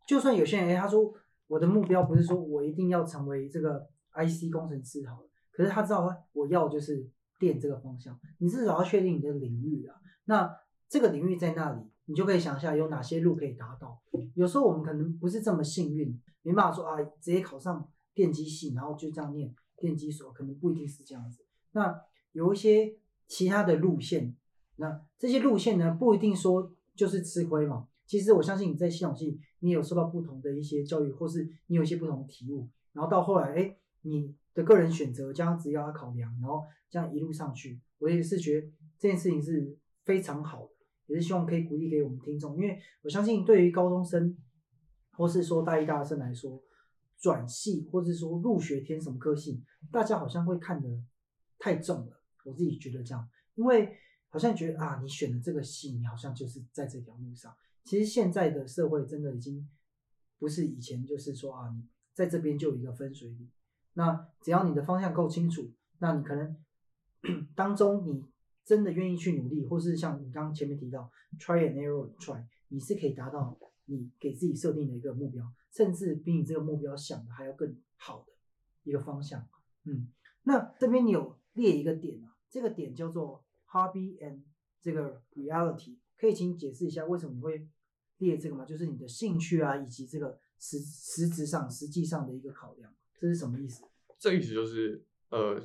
[0.07, 1.15] 就算有些人，哎，他说
[1.47, 7.07] 我的目标不是说我一定要成为这个 IC 工程师好了，可是他知道我要就是
[7.43, 9.97] 电这个方向，你至少要确定你的领域啊。
[10.27, 10.57] 那
[10.89, 14.01] 这个领域在那里，你就可以想一下有哪些路可以达到。
[14.37, 21.45] 有时候我们可能不是这么幸运，没办法说啊，直接考上电机系，然后就这样念电机所，可能不一定是这样子。
[21.73, 22.01] 那
[22.31, 22.95] 有一些
[23.27, 24.37] 其他的路线，
[24.77, 27.89] 那这些路线呢，不一定说就是吃亏嘛。
[28.07, 38.67] 其实我相信你在系统系，你有受到不同的一些教育，或是你有一些不同的体悟，然后到后来，哎，你的个人选择加上职业要考量，然后这样一路上去，我也是觉得
[38.99, 40.73] 这件事情是非常好的，
[41.07, 44.37] 也是希望可以鼓励给我们听众，因为我相信对于高中生
[45.13, 46.63] 或是说大一、大二生来说，
[47.19, 50.89] 转系或是说入学填什么科系，大家好像会看得
[51.59, 52.21] 太重了。
[52.45, 53.97] 我自己觉得这样，因为
[54.29, 57.55] 好像觉得啊，你选的这个系，你好像就是在这条路上。
[57.85, 59.69] 其实现在的社会真的已经
[60.39, 63.51] 不是以前，就是说啊，你在这边就有一个分水岭。
[63.95, 66.57] 那只要你的方向够清楚，那你可能
[67.55, 68.25] 当中你
[68.65, 78.33] 真的愿意去努力，或是像你刚刚前面提到 try and error try，你是可以达到你给自己设定的一个目标，甚至比你这个目标想的还要更好的
[78.85, 79.47] 一个方向。
[79.85, 80.09] 嗯，
[80.45, 84.43] 那这边你有列一个点啊，这个点叫做 hobby and
[84.81, 87.69] 这个 reality，可以请你解释一下为什么你会
[88.19, 88.65] 列这个吗？
[88.65, 93.85] 就是你的兴趣啊，以及这个实实质上、实际上的一个考量，这是什么意思？
[94.19, 95.63] 这意思就是，呃，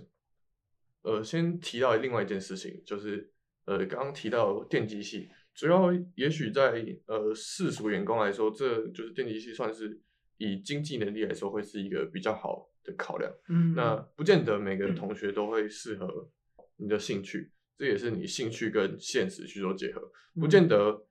[1.02, 3.32] 呃，先提到另外一件事情，就是
[3.66, 10.00] 呃，刚刚提到电机系，主要也许在呃世俗眼光来说，这就是电机系算是
[10.38, 13.34] 以经济能力来说会是一个比较好的考量。
[13.50, 16.30] 嗯那不见得每个同学都会适合
[16.76, 21.08] 你的兴趣，这也是你兴趣跟现实去做结合，不见得，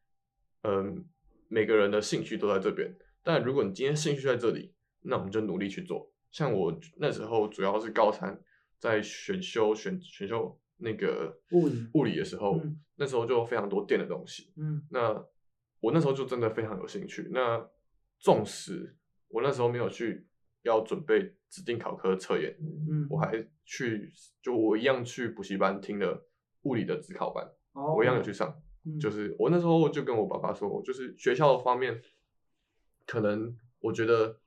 [0.63, 1.05] 嗯、
[1.49, 2.97] 每个人的兴趣都在这边。
[3.25, 6.13] 但如果你今天兴趣在这里，那我们就努力去做。
[6.37, 8.39] 像我那时候主要是高三
[8.79, 14.53] 在选修选选修那个物理物理的时候，嗯那时候就非常多电的东西。
[14.57, 15.15] 嗯那
[15.81, 17.31] 我那时候就真的非常有兴趣。
[17.33, 17.67] 那
[18.19, 18.95] 纵使
[19.29, 20.27] 我那时候没有去
[20.61, 26.29] 要准备指定考科测验，嗯，我还去就我一样去补习班听了
[26.65, 28.55] 物理的自考班，哦我一样有去上。
[28.85, 32.03] 嗯就是我那时候就跟我爸爸说，我就是学校方面，
[33.07, 34.39] 可能我觉得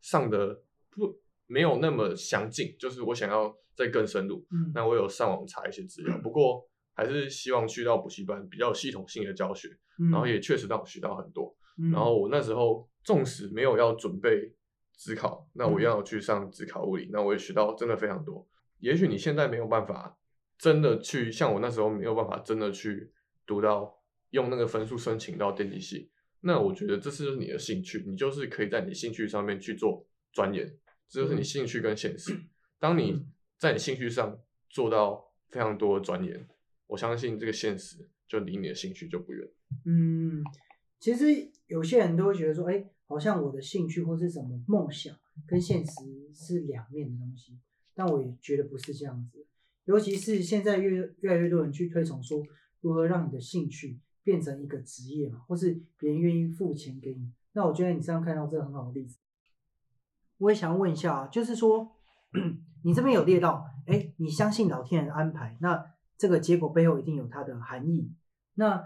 [0.00, 4.46] 上的不没有那么详尽，就是我想要再更深入。
[4.50, 11.54] 嗯那我有上网查一些资料，不过还是希望去到补习班比较有系统性的教学，嗯然后也确实让我学到很多。
[11.78, 14.52] 嗯然后我那时候纵使没有要准备
[14.96, 18.46] 职考，那我嗯一样有去上职考物理，那我也学到真的非常多。
[18.78, 20.18] 也许你现在没有办法
[20.58, 23.10] 真的去，像我那时候没有办法真的去
[23.46, 23.98] 读到
[24.30, 30.66] 用那个分数申请到电机系，那我觉得这是你的兴趣，你就是可以在你兴趣上面去做钻研，
[31.08, 32.38] 这就是你嗯兴趣跟现实。
[32.78, 34.38] 当你嗯在你兴趣上
[34.68, 36.48] 做到非常多的钻研，
[36.86, 39.48] 我相信这个现实就离你的兴趣就不远。
[39.84, 40.42] 嗯，
[40.98, 45.92] 其实有些人都会觉得说，哎，好像我的兴趣或是什么梦想跟现实
[46.34, 47.58] 是两面的东西，
[47.94, 49.46] 但我也觉得不是这样子。
[49.84, 52.42] 尤其是现在越越来越多人去推崇说，
[52.80, 57.32] 如何让你的兴趣变成一个职业嘛，或是别人愿意付钱给你。
[57.52, 59.18] 那我觉得你这样看到这个很好的例子。
[60.42, 61.92] 我也想问一下啊，就是说，
[62.82, 68.12] 你这边有列到，哎，你相信老天的安排，那这个结果背后一定有它的含义。
[68.54, 68.84] 那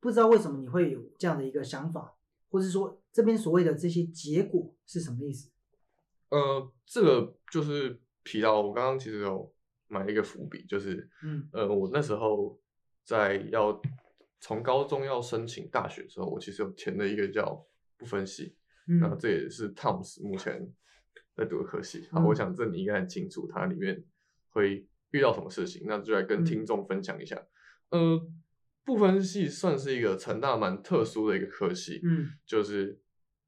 [0.00, 2.16] 不知道为什么你会有这样的一个想法，
[2.50, 5.50] 或是说这边所谓的这些结果是什么意思？
[6.30, 9.54] 呃，这个就是提到我刚刚其实有
[9.86, 12.58] 埋一个伏笔，就是嗯呃，我那时候
[13.04, 13.80] 在要
[14.40, 17.64] 从高中要申请大学的时候，我其实有填了一个叫
[17.96, 18.56] 不分系，
[19.00, 20.72] 那嗯这也是 Tom's 目前
[21.34, 22.08] 在读的科系。
[22.10, 24.02] 好，嗯我想这你应该很清楚，它里面
[24.48, 27.40] 会遇到什么事情，那就来跟嗯听众分享一下。
[27.90, 28.20] 呃，
[28.84, 33.00] 不分系算是一个成大蛮特殊的一个科系，嗯就是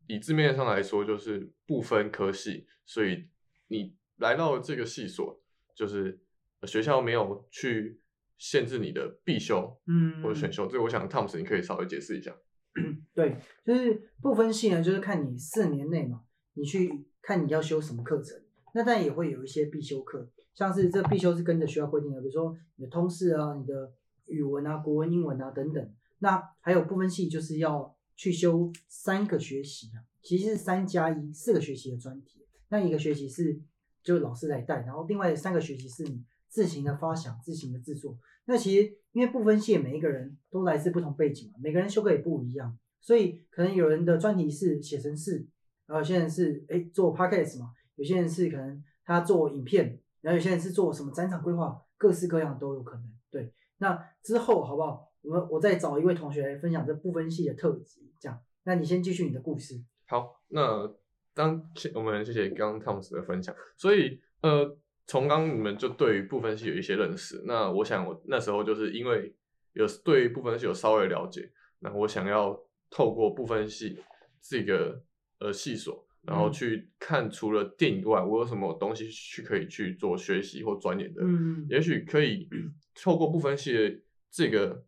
[0.07, 3.29] 以字面上来说，就是不分科系，所以
[3.69, 5.43] 你来到这个系所，
[5.75, 6.21] 就是
[6.61, 8.01] 呃学校没有去
[8.39, 10.67] 限制你的必修嗯，或者选修。
[10.67, 12.37] 这个我想 Thomas 你可以稍微解释一下。
[13.15, 16.23] 对，就是不分系呢，就是看你四年内嘛，
[16.55, 18.41] 你去看你要修什么课程。
[18.73, 23.93] 那当然也会有一些必修课，像是这必修是跟着学校规定的，比如说你的通识啊、你的
[24.27, 25.93] 语文啊、国文、英文啊等等。
[26.21, 32.47] 那还有部分系就是要去修三个学习啊，其实是三加一，四个学期的专题。
[32.69, 33.61] 那一个学期是
[34.05, 38.19] 就老师来带，然后另外三个学期是你自行的发想、自行的制作。
[38.45, 45.47] 那其实因为不分系，每一个人都来自不同背景嘛，每个人修课也不一样，所以可能有人的专题是写程式，
[45.87, 53.05] 然后有些人是哎做 podcast 嘛，有些人是可能他做影片，然后有些人是做什么展场规划，各式各样都有可能。
[53.31, 55.09] 对，那之后好不好？
[55.23, 58.43] 我们我再找一位同学来分享这不分系的特质，这样。
[58.65, 59.81] 那你先继续你的故事。
[60.07, 60.91] 好，那
[61.35, 64.77] 当谢我们谢谢刚刚 Tom's 的分享，所以呃，
[65.11, 69.35] 从刚刚你们就对于部分系有一些认识，那我想我那时候就是因为
[69.73, 72.57] 有对于部分系有稍微了解，那我想要
[72.89, 73.99] 透过部分系
[74.41, 75.03] 这个
[75.41, 76.53] 呃系所，然后嗯。
[76.53, 81.67] 去看除了电影以外，我有什么东西去可以去做学习或钻研的，嗯。
[81.69, 82.49] 也许可以
[82.95, 84.85] 透过部分系的这个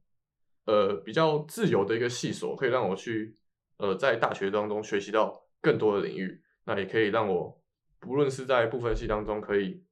[0.66, 3.34] 呃比较自由的一个系所，可以让我去
[3.78, 7.60] 呃在大学当中学习到更多的领域，那也可以让我
[7.98, 9.82] 不论是在部分系当中，可以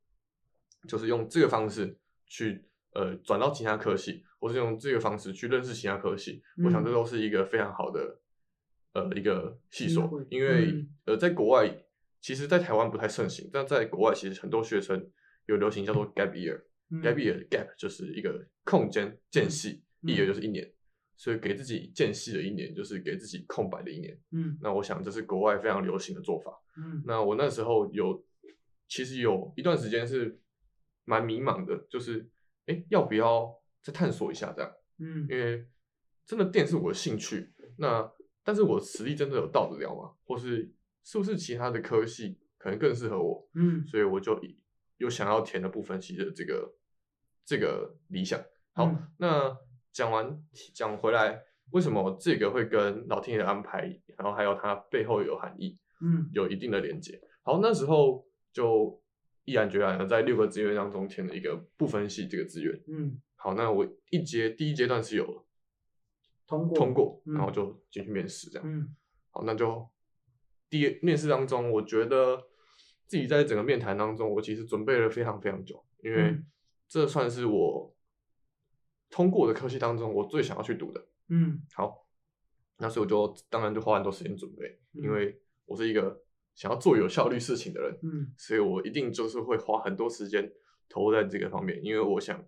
[0.88, 2.64] 就是用这个方式去
[2.94, 8.18] 呃转到其他科系，或是用这个方式去认识其他科系，我想这嗯都是一个非常好的
[8.94, 11.68] 呃一个系所，因为、嗯呃在国外
[12.20, 15.10] 其实，在台湾不太盛行，但在国外其实很多学生
[15.46, 16.62] 有流行叫做 gap year。
[16.92, 20.68] 嗯 gap year gap 就是一个空间间隙嗯，year 就是一年，
[21.16, 24.18] 所以给自己间隙的一年就是给自己空白的一年。
[24.32, 26.50] 嗯那我想这是国外非常流行的做法。
[26.76, 28.20] 嗯那我那时候有，
[28.88, 30.36] 其实有一段时间是
[31.04, 32.28] 蛮迷茫的，就是
[32.66, 34.72] 哎、诶要不要再探索一下这样？
[34.98, 35.66] 嗯因为
[36.26, 38.12] 真的电是我的兴趣，那
[38.44, 40.12] 但是我实力真的有到得了吗？
[40.24, 43.48] 或是是不是其他的科系可能更适合我？
[43.54, 44.38] 嗯所以我就
[44.98, 46.74] 有想要填的部分系的这个
[47.44, 48.38] 这个理想。
[48.74, 49.56] 好，嗯那
[49.90, 50.40] 讲完
[50.74, 57.20] 讲回来，为什么这个会跟老天爷的安排，然后还有它背后有含义，嗯有一定的连接。
[57.42, 58.99] 好，那时候就
[59.50, 62.80] 毅然决然的在六个志愿当中填了一个不分系这个志愿。
[62.86, 65.44] 嗯，好，那我一阶第一阶段是有了
[66.46, 68.68] 通过通过，嗯然后就进去面试这样。
[68.68, 68.94] 嗯
[69.30, 69.88] 好，那就
[70.68, 72.36] 第一面试当中，我觉得
[73.06, 76.46] 自己在整个面谈当中，我其实准备了非常非常久，因为嗯
[76.88, 77.94] 这算是我
[79.08, 81.06] 通过的科系当中我最想要去读的。
[81.28, 82.06] 嗯好，
[82.78, 86.22] 那所以我就当然就花很多时间准备，因嗯为我是一个
[86.60, 90.52] 想要做有效率事情的人，嗯，所以我一定就是会花很多时间
[90.90, 92.46] 投入在这个方面，因为我想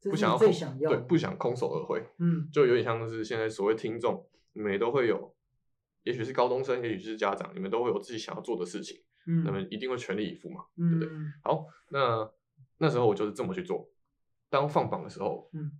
[0.00, 0.30] 不想
[0.78, 2.48] 要对不想空手而回，嗯。
[2.52, 5.34] 就有点像是现在所谓听众，你们也都会有，
[6.04, 10.64] 也许是高中生，也许是家长，你们都会有自己想要做的事情，嗯，那么一定会全力以赴嘛。
[10.76, 11.08] 嗯不对
[11.42, 12.30] 好，那
[12.76, 13.90] 那时候我就是这么去做。
[14.48, 15.72] 当放榜的时候，嗯，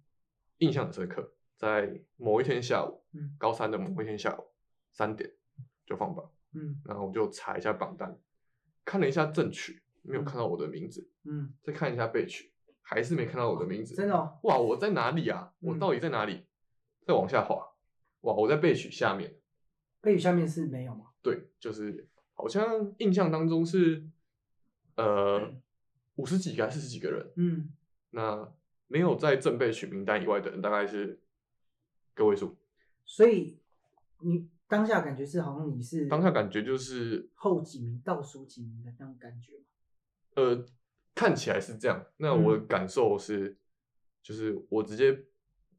[0.56, 3.36] 印象很深刻，在某一天下午，嗯。
[3.38, 4.48] 高三的某一天下午
[4.90, 5.32] 三点
[5.86, 8.18] 就放榜，嗯然后我就查一下榜单，
[8.84, 13.94] 看了一下正曲，没有看到我的名字，嗯，再看一下备曲，还是没看到我的名字。
[13.94, 15.52] 真的哦哇，我在哪里啊？
[15.60, 16.44] 我嗯到底在哪里？
[17.04, 17.56] 再往下滑，
[18.22, 19.34] 哇，我在备曲下面。
[20.00, 21.06] 背曲下面是没有吗？
[21.22, 24.08] 对，就是好像印象当中是
[24.96, 25.52] 呃
[26.16, 27.72] 五十几个还是四十几个人，嗯
[28.10, 28.52] 那
[28.86, 31.20] 没有在正备曲名单以外的人大概是
[32.14, 32.56] 个位数。
[33.04, 33.58] 所以
[34.20, 39.64] 你当下感觉是好像你是当下感觉就是后几名、倒数几名的那种感觉吗？
[40.34, 40.64] 呃
[41.14, 43.56] 看起来是这样，那我的嗯感受是，
[44.22, 45.24] 就是我直接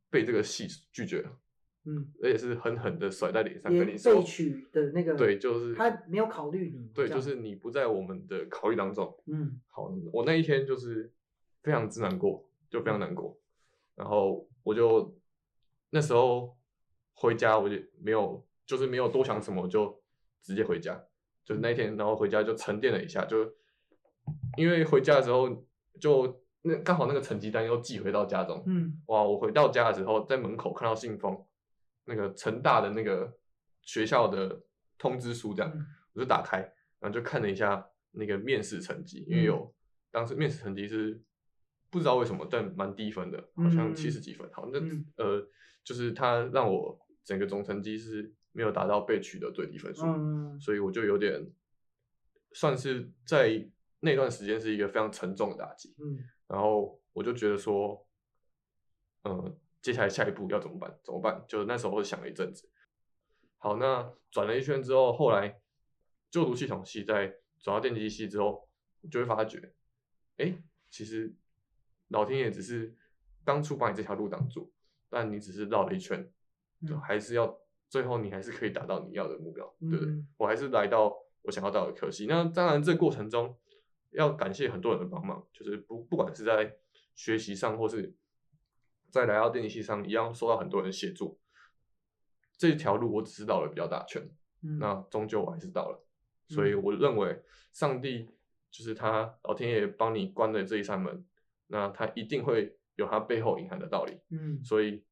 [0.09, 1.39] 被这个戏拒绝了。
[1.85, 9.17] 嗯，而且是狠狠的甩在脸上跟你说被，取的那个，对，就是他没有考虑你，对，就是你不在我们的考虑当中。
[9.27, 11.09] 嗯好，我那一天就是
[11.63, 13.39] 非常之难过，就非常难过。
[13.95, 15.17] 然后我就
[15.89, 16.57] 那时候
[17.13, 19.99] 回家，我就没有，就是没有多想什么，就
[20.43, 21.03] 直接回家。
[21.43, 23.51] 就是那一天，然后回家就沉淀了一下，就
[24.57, 25.65] 因为回家的时候
[25.99, 28.63] 就那刚好那个成绩单又寄回到家中。
[28.67, 29.23] 嗯哇！
[29.23, 31.43] 我回到家的时候，在门口看到信封，
[32.05, 33.35] 那个成大的那个
[33.81, 34.61] 学校的
[34.99, 36.59] 通知书，这样、嗯我就打开，
[36.99, 39.73] 然后就看了一下那个面试成绩，因为有
[40.11, 41.19] 当时面试成绩是
[41.89, 44.47] 不知道为什么，但蛮低分的，好像嗯七十几分。
[44.53, 45.47] 好，那、嗯呃，
[45.83, 51.51] 就是他让我整个总成绩是没有达到被取的最低分数，嗯所以我就有点
[52.53, 53.69] 算是在
[53.99, 55.95] 那段时间是一个非常沉重的打击。
[55.99, 58.07] 嗯然后我就觉得说，
[59.23, 60.99] 嗯，接下来下一步要怎么办？
[61.03, 61.45] 怎么办？
[61.47, 62.67] 就是那时候想了一阵子。
[63.57, 65.61] 好，那转了一圈之后，后来
[66.31, 67.27] 就读系统系，在
[67.59, 68.67] 转到电机系之后，
[69.11, 69.73] 就会发觉，
[70.37, 70.57] 哎，
[70.89, 71.35] 其实
[72.07, 72.95] 老天爷只是
[73.43, 74.73] 当初把你这条路挡住，
[75.07, 76.31] 但你只是绕了一圈，
[76.87, 80.27] 就嗯还是要最后你还是可以达到你要的目标，对不对嗯？
[80.37, 82.27] 我还是来到我想要到的科系。
[82.27, 83.57] 那当然，这个过程中
[84.11, 86.75] 要感谢很多人的帮忙，就是不不管是在
[87.15, 88.15] 学习上，或是
[89.09, 91.39] 在来到电机系上，一样受到很多人协助。
[92.57, 94.21] 这条路我只是绕了比较大圈，
[94.61, 96.05] 嗯，那终究我还是到了。
[96.47, 98.29] 所以我认为上帝
[98.69, 101.25] 就是他老天爷帮你关的这一扇门，
[101.67, 104.19] 那他一定会有他背后隐含的道理。
[104.29, 105.03] 嗯所以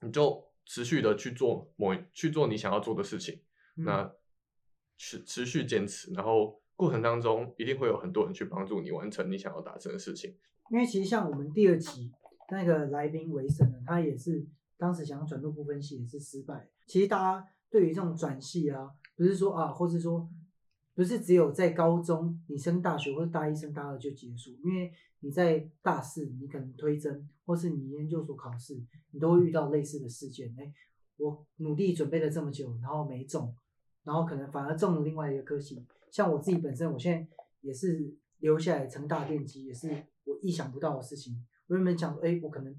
[0.00, 3.40] 你就持续的去做某去做你想要做的事情，
[3.76, 4.12] 嗯那
[4.96, 10.36] 持持续坚持，然后过程当中一定会有很多人去帮助你完成你想要达成的事情。
[10.70, 12.10] 因为其实像我们第二集
[12.50, 14.46] 那个来宾维森呢，他也是
[14.76, 16.68] 当时想要转入部分系也是失败。
[16.86, 20.28] 其实大家对于这种转系啊，不是说啊，或是说
[20.94, 28.80] 不是只有在高中你升大学或者大一升大二就结束，因为你在大四你可能推甄或是你研究所考试，
[29.10, 30.54] 你都会遇到类似的事件。
[30.58, 30.72] 哎，
[31.16, 33.54] 我努力准备了这么久，然后没中，
[34.04, 35.84] 然后可能反而中了另外一个科系。
[36.10, 37.26] 像我自己本身，我现在
[37.60, 39.88] 也是留下来成大电机，也是
[40.24, 41.44] 我意想不到的事情。
[41.66, 42.74] 我原本想说，哎，我可能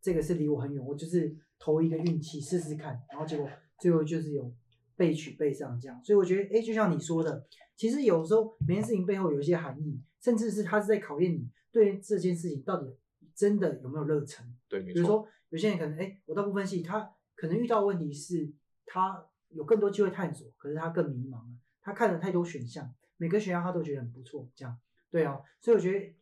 [0.00, 3.48] 这个是离我很远，我就是投一个运气试试看，然后结果
[3.78, 4.52] 最后就是有
[4.96, 6.02] 被取被上这样。
[6.04, 12.96] 所以我觉得，哎，就像你说的，其实有时候每件事情背后有一些含义，甚至是它是在考验你对这件事情到底
[13.34, 14.46] 真的有没有热忱。
[14.68, 18.50] 对，没比如，说有些人可能，哎，我到部分系，他可能遇到问题是，
[18.86, 24.78] 他有更多机会探索，可是他更迷茫了，他看了太多选项，每个选项他都觉得很不错，这样，
[25.10, 26.14] 对啊，所以我觉得，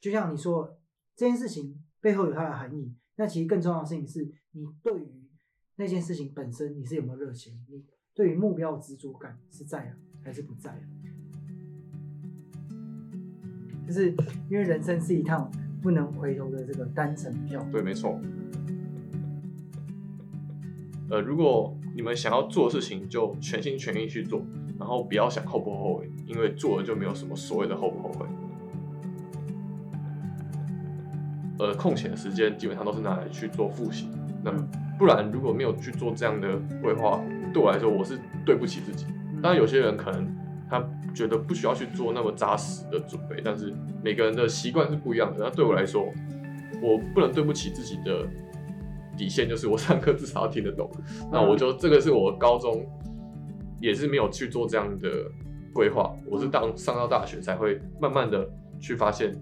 [0.00, 0.78] 就像你说，
[1.16, 5.24] 这件事情背后有它的含义，那其实更重要的事情是你对于
[5.76, 7.84] 那件事情本身你是有没有热情，你
[8.16, 9.92] 对于目标的执着感是在啊
[10.24, 10.80] 还是不在啊？
[13.86, 14.10] 就是
[14.48, 15.50] 因为人生是一趟
[15.82, 17.62] 不能回头的这个单程票。
[17.70, 18.18] 对，没错。
[21.10, 24.42] 呃，如果你们想要做的事情，就全心全意去做，
[24.78, 28.26] 然后不要想后不后悔，因为做了就没有什么所谓的后不后悔。
[31.58, 34.08] 呃，空闲的时间基本上都是拿来去做复习。
[34.42, 34.66] 那嗯
[34.98, 37.22] 不然如果没有去做这样的规划，
[37.56, 39.06] 对我来说我是对不起自己。
[39.42, 40.28] 当然，有些人可能
[40.68, 43.72] 他觉得不需要去做那么扎实的准备，但是
[44.04, 45.42] 每个人的习惯是不一样的。
[45.42, 46.12] 那对我来说，
[46.82, 48.26] 我不能对不起自己的
[49.16, 50.90] 底线，就是我上课至少要听得懂。
[51.32, 52.86] 那我就这个是我高中
[53.80, 55.08] 也是没有去做这样的
[55.72, 58.46] 规划，我是当上到大学才会慢慢的
[58.78, 59.32] 去发现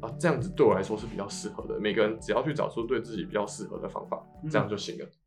[0.00, 1.80] 啊，这样子对我来说是比较适合的。
[1.80, 5.06] 每个人只要去找出对自己比较适合的方法，这样就行了。